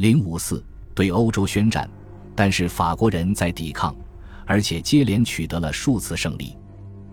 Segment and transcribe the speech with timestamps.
[0.00, 1.86] 零五四对欧洲宣战，
[2.34, 3.94] 但是法国人在抵抗，
[4.46, 6.56] 而且接连取得了数次胜利。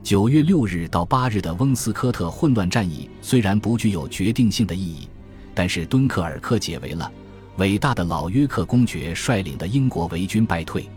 [0.01, 5.09] 九月六日到八日的翁斯科特混乱战役虽然不具有决定性的意义，
[5.53, 7.11] 但是敦刻尔克解围了，
[7.57, 10.89] 伟大的老约克公爵率领的英国维军败退。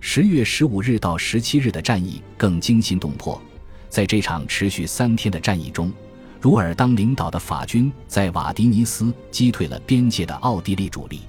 [0.00, 3.40] 十月十五日到十七日的战役更惊心动魄，
[3.88, 5.92] 在这场持续三天的战役中，
[6.40, 11.20] 茹尔当领导的法军在瓦迪尼斯击退了边界的奥地利主力。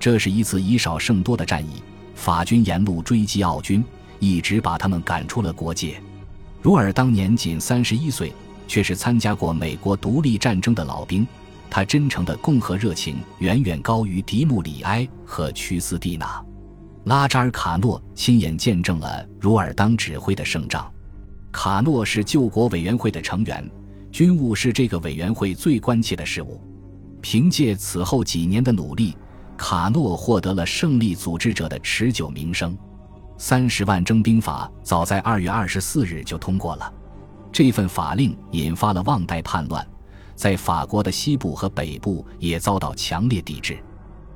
[0.00, 1.82] 这是一次以少胜多的战役，
[2.14, 3.84] 法军沿路追击奥军，
[4.18, 6.02] 一直把他们赶出了国界。
[6.62, 8.32] 茹尔当年仅三十一岁，
[8.66, 11.26] 却是参加过美国独立战争的老兵。
[11.68, 16.42] 他真诚的共和热情远远高于迪穆里埃和屈斯蒂娜。
[17.04, 20.90] 拉扎尔·卡诺亲眼见证了茹尔当指挥的胜仗。
[21.52, 23.70] 卡诺是救国委员会的成员，
[24.10, 26.60] 军务是这个委员会最关切的事务。
[27.20, 29.14] 凭借此后几年的努力。
[29.60, 32.74] 卡诺获得了胜利组织者的持久名声。
[33.36, 36.90] 三十万征兵法早在二月二十四日就通过了，
[37.52, 39.86] 这份法令引发了旺代叛乱，
[40.34, 43.78] 在法国的西部和北部也遭到强烈抵制。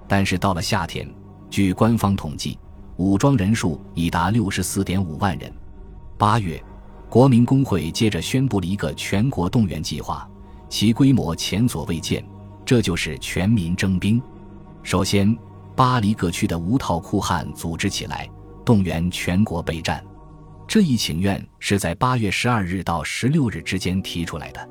[0.07, 1.11] 但是到了夏天，
[1.49, 2.59] 据官方统计，
[2.99, 5.51] 武装人数已达六十四点五万人。
[6.19, 6.63] 八月，
[7.09, 10.29] 国民工会接着宣布了一个全国动员计划，
[10.69, 12.23] 其规模前所未见，
[12.63, 14.23] 这就是全民征兵。
[14.85, 15.35] 首先，
[15.75, 18.29] 巴黎各区的无套裤汉组织起来，
[18.67, 20.05] 动员全国备战。
[20.69, 24.69] 这一请愿是在八月十二日到十六日之间提出来的。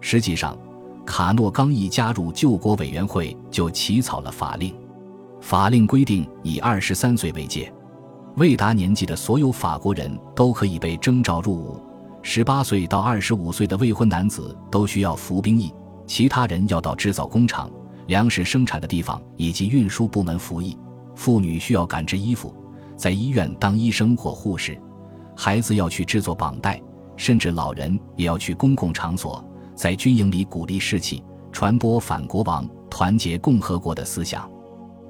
[0.00, 0.56] 实际上，
[1.04, 4.72] 卡诺刚一加入救国委员会，就起草了法令。
[5.40, 7.72] 法令规定，以二十三岁为界，
[8.36, 11.82] 未达年纪的所有法国人都可以被征召入伍；
[12.22, 15.74] 十八岁到二十五岁的未婚男子都需要服兵役，
[16.06, 17.68] 其他人要到制造工厂。
[18.08, 20.76] 粮食生产的地方以及运输部门服役，
[21.14, 22.54] 妇女需要赶制衣服，
[22.96, 24.80] 在医院当医生或护士，
[25.36, 26.80] 孩子要去制作绑带，
[27.18, 29.44] 甚至老人也要去公共场所，
[29.74, 31.22] 在军营里鼓励士气，
[31.52, 34.50] 传播反国王、团结共和国的思想。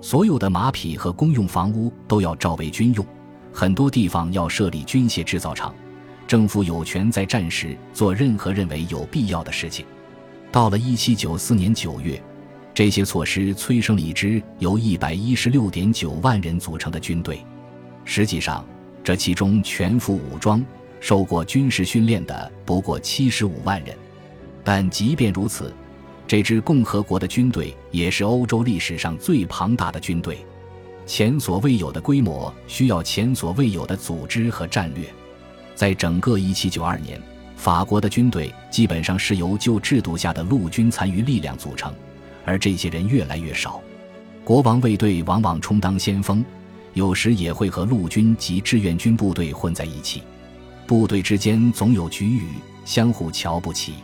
[0.01, 3.07] 所有的马匹和公用房屋都要照为军用，
[3.53, 5.73] 很多地方要设立军械制造厂。
[6.27, 9.87] 政府有权在战时做任何认为有必要的事情。
[10.51, 12.21] 到了一七九四年九月。
[12.79, 17.45] 这些措施催生了一支由一百一十六点九万人组成的军队。
[18.05, 18.65] 实际上，
[19.03, 20.65] 这其中全副武装、
[21.01, 23.97] 受过军事训练的不过七十五万人。
[24.63, 25.75] 但即便如此，
[26.25, 30.39] 这支共和国的军队也是欧洲历史上最庞大的军队，
[31.05, 35.05] 前所未有的规模，需要前所未有的组织和战略。
[35.75, 37.21] 在整个一七九二年，
[37.57, 41.93] 法国的军队基本上是由旧制度下的陆军残余力量组成。
[42.49, 43.79] 而这些人越来越少，
[44.43, 46.43] 国王卫队往往充当先锋，
[46.95, 50.23] 有时也会和陆军及志愿军部队混在一起。
[50.87, 52.45] 部队之间总有局域，
[52.87, 53.97] 相互瞧不起。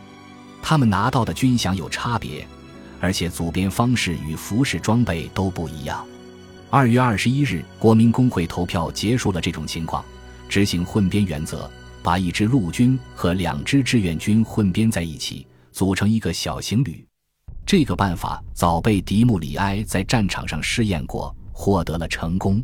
[0.61, 2.47] 他们拿到的军饷有差别，
[3.01, 6.05] 而且组编方式与服饰装备都不一样。
[6.69, 10.05] 二月二十一日，国民工会投票结束了这种情况，
[10.51, 11.71] 执行混编原则，
[12.03, 17.03] 把一支陆军和两支志愿军混编在一起，组成一个小型旅。
[17.67, 22.63] 这个办法早被迪穆里埃在战场上试验过，获得了成功。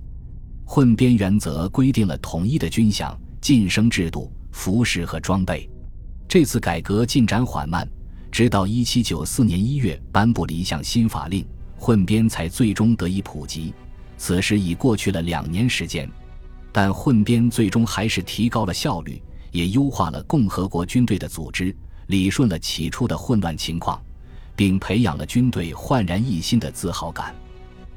[0.64, 5.68] 混编原则规定了统一的军饷、晋升制度、服饰和装备。
[6.28, 7.88] 这次改革进展缓慢，
[8.30, 11.44] 直到1794年1月颁布了一项新法令，
[11.76, 13.74] 混编才最终得以普及。
[14.18, 16.08] 此时已过去了两年时间，
[16.70, 21.74] 但混编最终还是提高了效率，也优化了共和国军队的组织，
[22.08, 24.00] 理顺了起初的混乱情况。
[24.54, 27.34] 并培养了军队焕然一新的自豪感。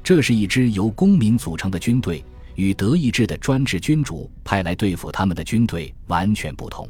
[0.02, 2.24] 这是一支由公民组成的军队，
[2.56, 6.88] 与德意志的专制君主派来对付他们的军队完全不同。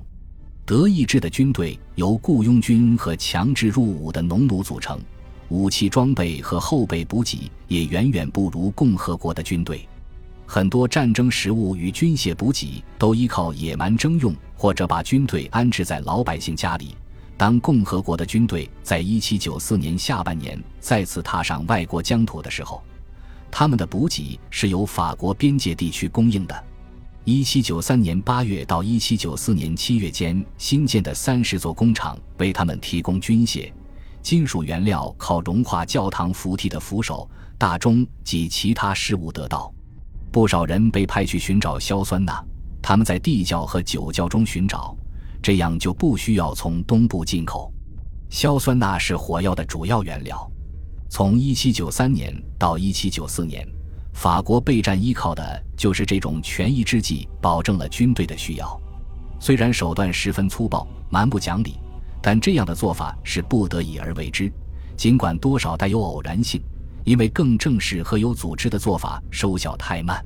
[0.66, 4.98] 德意志的军队由雇佣军和强制入伍的农奴组成，
[5.48, 9.86] 武器装备和后备补给也远远不如共和国的军队。
[10.46, 16.94] 很多战争食物与军械补给都依靠野蛮征用，或者把军队安置在老百姓家里。
[17.36, 22.82] 当共和国的军队在1794年下半年再次踏上外国疆土的时候，
[23.50, 26.64] 他们的补给是由法国边界地区供应的。
[27.24, 33.72] 1793年8月到1794年7月间新建的三十座工厂为他们提供军械、
[34.22, 39.72] 金属原料，靠融化教堂扶梯的扶手、大钟及其他事物得到。
[40.30, 42.44] 不少人被派去寻找硝酸钠，
[42.82, 44.96] 他们在地窖和酒窖中寻找。
[45.44, 47.70] 这样就不需要从东部进口。
[48.30, 50.50] 硝酸钠是火药的主要原料。
[51.10, 53.68] 从1793年到1794年，
[54.14, 58.80] 法国备战依靠的就是这种权宜之计，保证了军队的需要。
[59.38, 61.74] 虽然手段十分粗暴、蛮不讲理，
[62.22, 64.50] 但这样的做法是不得已而为之。
[64.96, 66.62] 尽管多少带有偶然性，
[67.04, 70.24] 因为更正式和有组织的做法收效太慢。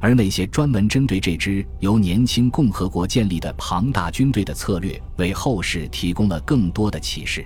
[0.00, 7.44] 而那些专门针对这支由年轻共和国建立的庞大军队的策略，为后世提供了更多的启示。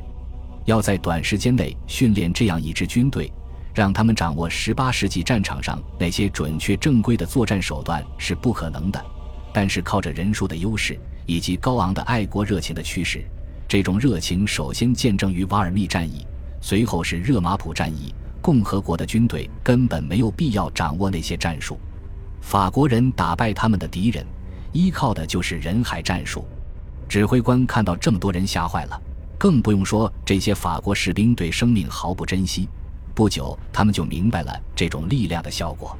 [0.64, 3.30] 要在短时间内训练这样一支军队，
[3.74, 9.04] 让他们掌握十八世纪战场上那些准确正规的作战手段是不可能的。
[9.52, 13.24] 但是，靠着人数的优势以及高昂的爱国热情的驱使，
[13.68, 16.24] 这种热情首先见证于瓦尔密战役，
[16.60, 18.14] 随后是热马普战役。
[18.40, 21.78] 共和国的军队根本没有必要掌握那些战术。
[22.44, 24.24] 法国人打败他们的敌人，
[24.70, 26.46] 依靠的就是人海战术。
[27.08, 29.02] 指挥官看到这么多人吓坏了，
[29.38, 32.68] 更不用说这些法国士兵对生命毫不珍惜。
[33.14, 35.96] 不久，他们就明白了这种力量的效果。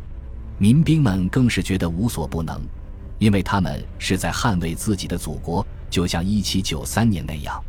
[0.58, 2.60] 民兵们更是觉得无所不能，
[3.18, 7.60] 因为他们是在捍卫自己的祖国，就像1793年那样。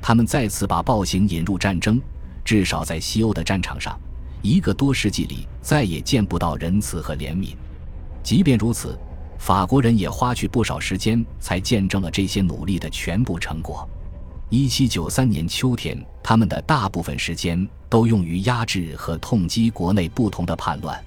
[0.00, 2.00] 他们再次把暴行引入战争，
[2.44, 3.98] 至少在西欧的战场上，
[4.42, 7.56] 一个多世纪里再也见不到仁慈和怜悯。
[8.22, 8.98] 即便如此，
[9.38, 13.88] 法国人也花去不少时间，才见证了这些努力的全部成果。
[14.48, 21.02] 一七九三年秋天，他们的大部分时间都用于压制和痛击国内不同的叛乱。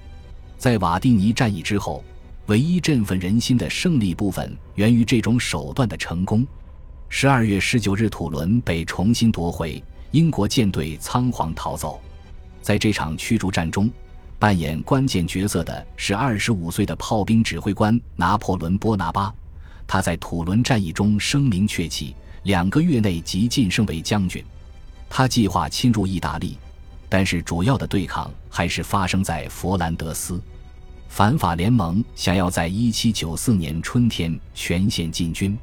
[0.58, 2.04] 在瓦蒂尼战役之后，
[2.46, 6.46] 唯一振奋人心的胜利部分源于这种手段的成功。
[7.08, 12.00] 十二月十九日，土伦被重新夺回，英国舰队仓皇逃走。
[12.60, 13.90] 在这场驱逐战中。
[14.38, 19.32] 扮演关键角色的是二十五岁的炮兵指挥官拿破仑·波拿巴，
[19.86, 24.44] 他在土伦战役中声名鹊起，两个月内即晋升为将军。
[25.08, 26.58] 他计划侵入意大利，
[27.08, 30.40] 但是主要的对抗还是发生在佛兰德斯。
[31.08, 35.56] 反法联盟想要在一七九四年春天全线进军。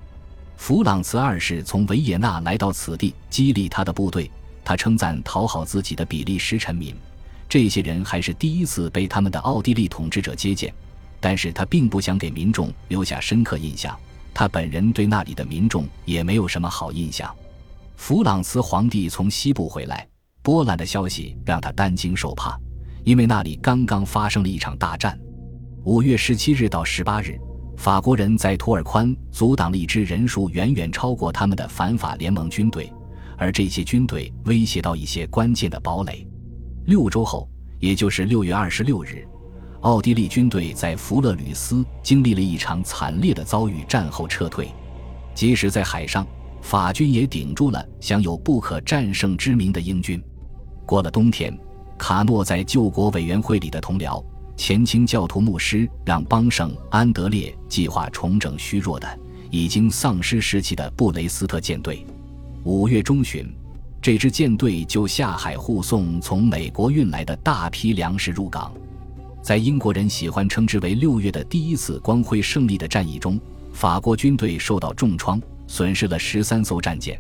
[0.58, 4.32] 弗朗茨二世从维也纳来到此地，激励他的部队。
[4.66, 6.96] 他称赞讨好自己的比利时臣民。
[7.54, 10.74] 这些人还是第一次被他们的奥地利统治者接见，
[11.20, 13.96] 但是他并不想给民众留下深刻印象。
[14.34, 17.32] 他本人对那里的民众也没有什么好印象。
[17.96, 20.08] 弗朗茨皇帝从西部回来，
[20.42, 22.60] 波兰的消息让他担惊受怕，
[23.04, 25.16] 因为那里刚刚发生了一场大战。
[25.84, 27.38] 五月十七日到十八日，
[27.78, 32.92] 法国人在图尔宽阻挡了一支人数远远超过他们的反法联盟军队，
[33.38, 36.28] 而这些军队威胁到一些关键的堡垒。
[36.86, 37.48] 六周后，
[37.80, 39.26] 也就是六月二十六日，
[39.82, 44.68] 奥地利军队在弗勒吕斯经历了一场惨烈的遭遇，战后撤退。
[45.34, 46.28] 即使在海上，
[46.62, 50.22] 法军也顶住了享有不可战胜之名的英军。
[50.86, 51.58] 过了冬天，
[51.98, 54.22] 卡诺在救国委员会里的同僚、
[54.58, 59.20] 前清教徒牧师让邦圣安德烈计划重整虚弱的、
[59.50, 62.06] 已经丧失士气的布雷斯特舰队。
[62.66, 63.50] 五月中旬。
[64.04, 68.70] 这支舰队就下海护送从美国运来的大批粮食入港，
[69.42, 73.40] 在英国人喜欢称之为“六月的第一次光辉胜利”的战役中，
[73.72, 77.18] 法国军队受到重创，损失了十三艘战舰，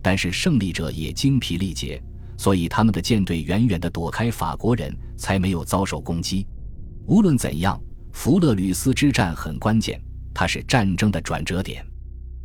[0.00, 2.02] 但是胜利者也精疲力竭，
[2.38, 6.46] 所以他们的舰队远远地躲开法国人，才没有遭受攻击。
[7.04, 7.78] 无论怎样，
[8.10, 10.00] 弗勒吕斯之战很关键，
[10.32, 11.84] 它是战争的转折点。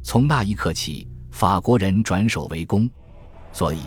[0.04, 2.90] 从那一刻起，法国人转守为攻。
[3.52, 3.80] 所以，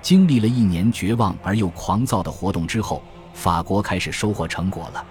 [0.00, 3.02] 经历了一年绝望而又狂躁的活动之后，
[3.34, 5.04] 法国开始收获成果了。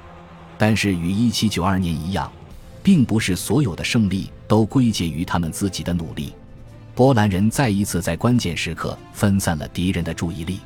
[0.57, 2.31] 但是，与1792年一样，
[2.81, 6.33] 并不是所有的胜利都归结于他们自己的努力。
[6.95, 10.59] 波兰人再一次在关键时刻分散了敌人的注意力。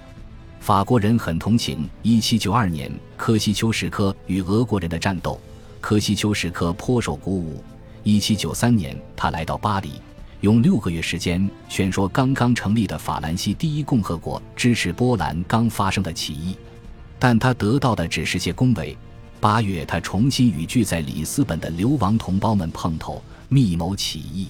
[0.60, 5.40] 法国人很同情1792年科西丘什科与俄国人的战斗，
[5.82, 7.64] 科西丘什科颇受鼓舞。
[8.06, 9.92] 1793年，他来到巴黎。
[10.44, 16.58] 用六个月时间劝说刚刚成立的法兰西第一共和国支持波兰刚发生的起义，
[17.18, 18.98] 但他得到的只是些恭维。
[19.40, 24.50] 八月，他重新与聚在里斯本的流亡同胞们碰头，密谋起义。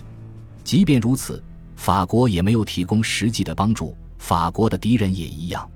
[0.64, 1.44] 即便如此，
[1.76, 3.96] 法国也没有提供实际的帮助。
[4.18, 5.70] 法国的敌人也一样，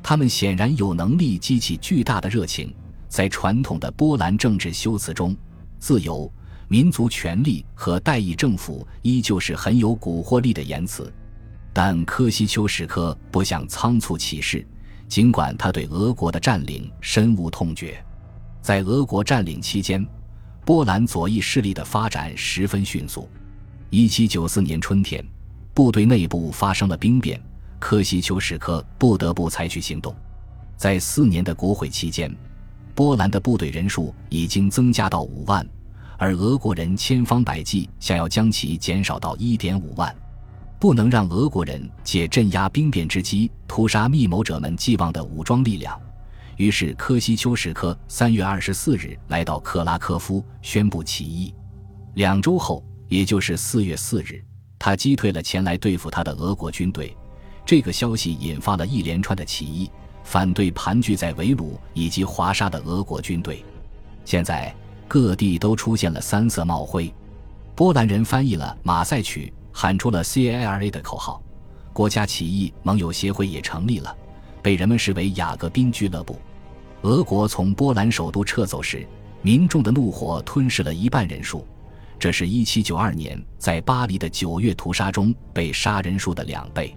[0.00, 2.72] 他们显然有能力激起巨大的热情。
[3.08, 5.36] 在传统的波兰政治修辞中，
[5.80, 6.32] 自由。
[6.68, 11.12] 民族权利和代议政府依旧是很有蛊惑力的言辞，
[11.72, 14.66] 但科西丘什科不想仓促起事，
[15.06, 18.04] 尽管他对俄国的占领深恶痛绝。
[18.60, 20.04] 在俄国占领期间，
[20.64, 23.28] 波兰左翼势力的发展十分迅速。
[23.92, 25.24] 1794年春天，
[25.72, 27.40] 部队内部发生了兵变，
[27.78, 30.12] 科西丘什科不得不采取行动。
[30.76, 32.34] 在四年的国会期间，
[32.92, 35.64] 波兰的部队人数已经增加到五万，
[36.18, 40.14] 而俄国人千方百计想要将其减少到一点五万。
[40.78, 45.98] 不能让俄国人借镇压兵变之机屠杀密谋者们寄望的武装力量。
[46.56, 51.54] 于是，科西丘什科三月二十四日来到克拉科夫，宣布起义。
[52.14, 54.42] 两周后，也就是四月四日，
[54.78, 57.16] 他击退了前来对付他的俄国军队。
[57.64, 59.90] 这个消息引发了一连串的起义，
[60.24, 63.64] 反对盘踞在维鲁以及华沙的俄国军队。
[64.24, 64.74] 现在，
[65.08, 67.12] 各地都出现了三色帽徽。
[67.74, 71.42] 波兰人翻译了《马赛曲》，喊出了 “C.I.R.A.” 的口号。
[71.92, 74.14] 国家起义盟友协会也成立了。
[74.62, 76.40] 被人们视为雅各宾俱乐部。
[77.02, 79.06] 俄国从波兰首都撤走时，
[79.40, 81.64] 民众的怒火吞噬了一半人数，
[82.18, 86.96] 这是一七九二年在巴黎的九月屠杀中被杀人数的两倍。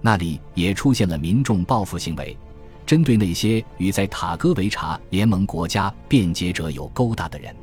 [0.00, 2.36] 那里也出现了民众报复行为，
[2.86, 7.54] 针对那些与在塔戈维查联盟国家辩解者有勾搭的人。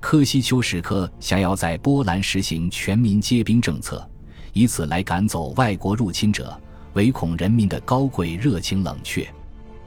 [0.00, 4.04] 科西丘什科想要在波兰实行全民皆兵政策，
[4.52, 6.58] 以此来赶走外国入侵者。
[6.94, 9.26] 唯恐人民的高贵热情冷却。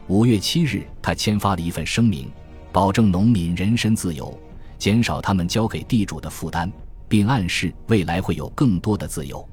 [0.08, 2.28] 五月七日，他签发了一份声明，
[2.72, 4.36] 保证农民人身自由，
[4.80, 6.72] 减少他们交给地主的负担，
[7.08, 9.48] 并暗示未来会有更多的自由。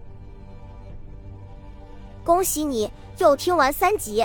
[2.25, 4.25] 恭喜你又听完三集，